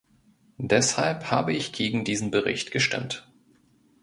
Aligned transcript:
Deshalb 0.57 1.29
habe 1.29 1.53
ich 1.53 1.73
gegen 1.73 2.03
diesen 2.03 2.31
Bericht 2.31 2.71
gestimmt. 2.71 3.31